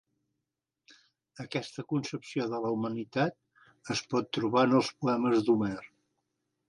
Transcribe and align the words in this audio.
Aquesta 1.43 1.85
concepció 1.93 2.47
de 2.53 2.61
la 2.63 2.71
humanitat 2.77 3.93
es 3.97 4.01
pot 4.15 4.33
trobar 4.39 4.65
en 4.71 4.75
els 4.81 4.91
poemes 5.05 5.45
d'Homer. 5.51 5.77